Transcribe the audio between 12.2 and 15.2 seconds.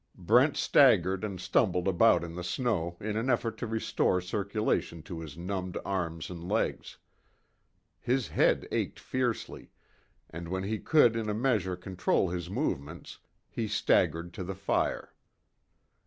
his movements, he staggered to the fire.